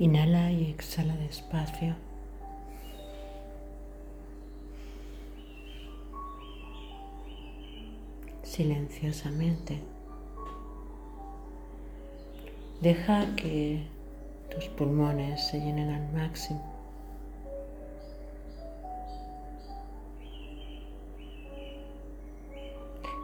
[0.00, 1.96] Inhala y exhala despacio.
[8.44, 9.82] Silenciosamente.
[12.80, 13.88] Deja que
[14.50, 16.62] tus pulmones se llenen al máximo.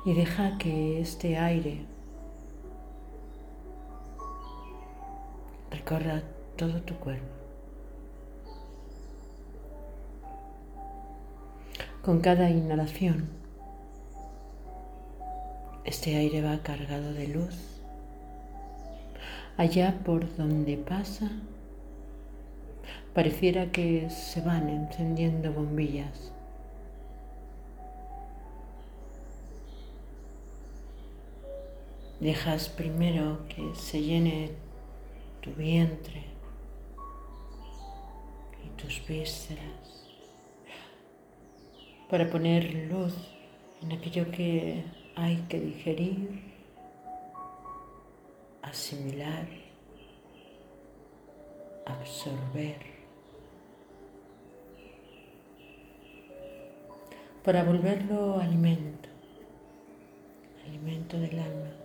[0.05, 1.87] Y deja que este aire
[5.71, 6.23] recorra
[6.57, 7.25] todo tu cuerpo.
[12.03, 13.29] Con cada inhalación,
[15.85, 17.81] este aire va cargado de luz.
[19.57, 21.31] Allá por donde pasa,
[23.15, 26.33] pareciera que se van encendiendo bombillas.
[32.21, 34.51] Dejas primero que se llene
[35.41, 36.34] tu vientre
[38.85, 40.07] tus vísceras
[42.11, 43.15] para poner luz
[43.83, 44.85] en aquello que
[45.17, 46.43] hay que digerir,
[48.63, 49.47] asimilar,
[51.87, 52.77] absorber,
[57.43, 59.09] para volverlo alimento,
[60.67, 61.84] alimento del alma.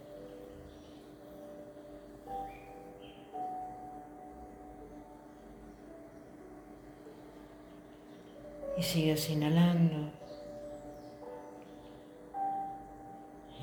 [8.79, 10.09] Y sigues inhalando.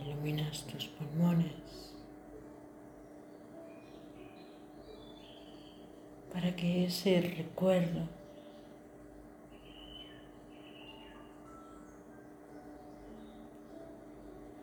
[0.03, 1.95] Iluminas tus pulmones.
[6.31, 8.07] Para que ese recuerdo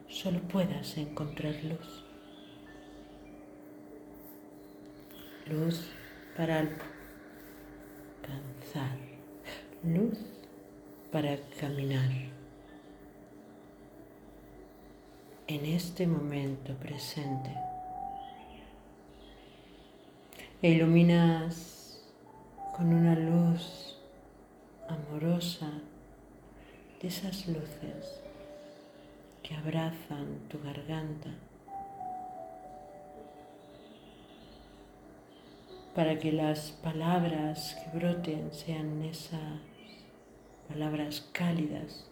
[0.07, 2.03] solo puedas encontrar luz.
[5.47, 5.89] Luz
[6.37, 6.59] para
[8.19, 8.99] alcanzar.
[9.83, 10.32] Luz
[11.13, 12.09] para caminar
[15.45, 17.51] en este momento presente.
[20.63, 22.01] E iluminas
[22.75, 23.95] con una luz
[24.89, 25.69] amorosa
[26.99, 28.19] de esas luces
[29.43, 31.29] que abrazan tu garganta
[35.93, 39.72] para que las palabras que broten sean esas
[40.67, 42.05] palabras cálidas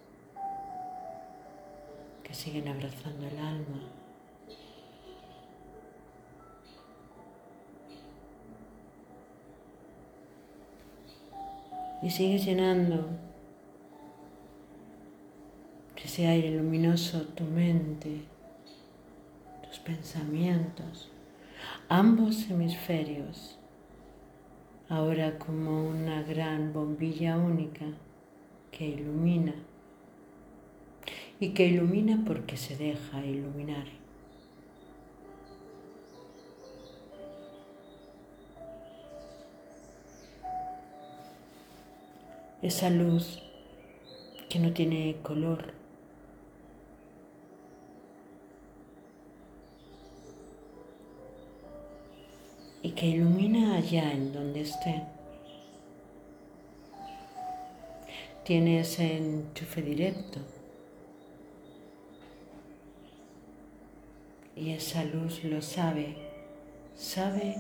[2.24, 3.82] que siguen abrazando el alma.
[12.04, 13.08] Y sigues llenando
[16.12, 18.26] ese aire luminoso tu mente,
[19.64, 21.10] tus pensamientos,
[21.88, 23.58] ambos hemisferios,
[24.90, 27.86] ahora como una gran bombilla única
[28.82, 29.54] que ilumina
[31.40, 33.86] y que ilumina porque se deja iluminar.
[42.64, 43.44] Esa luz
[44.50, 45.74] que no tiene color.
[52.82, 55.21] Y que ilumina allá en donde esté.
[58.52, 60.40] Tienes enchufe directo.
[64.58, 66.18] Y esa luz lo sabe,
[66.94, 67.56] sabe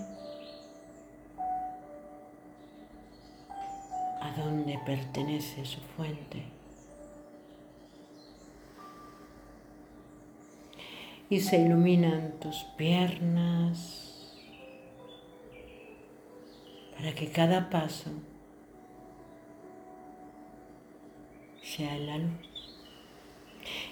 [4.19, 6.43] a dónde pertenece su fuente.
[11.29, 14.35] Y se iluminan tus piernas
[16.97, 18.11] para que cada paso
[21.75, 22.77] sea la luz.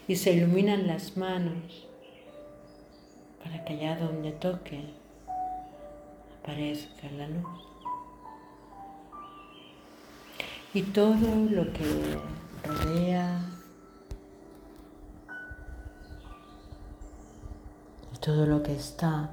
[0.08, 1.88] Y se iluminan las manos
[3.44, 4.84] para que allá donde toque
[6.42, 7.46] aparezca la luz.
[10.74, 12.20] Y todo lo que
[12.64, 13.42] rodea
[18.14, 19.32] y todo lo que está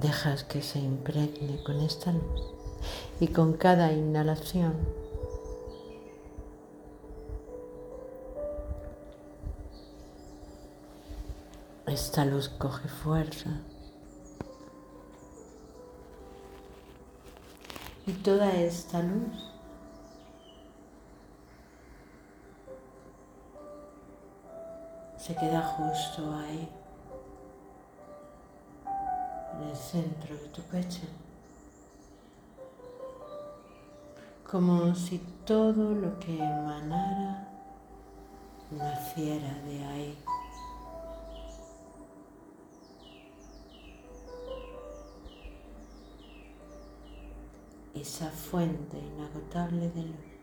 [0.00, 2.42] dejas que se impregne con esta luz
[3.20, 4.74] y con cada inhalación.
[11.86, 13.50] Esta luz coge fuerza
[18.06, 19.52] y toda esta luz
[25.16, 26.68] se queda justo ahí
[29.68, 31.06] el centro de tu pecho,
[34.50, 37.48] como si todo lo que emanara
[38.70, 40.18] naciera de ahí.
[47.94, 50.35] esa fuente inagotable de luz.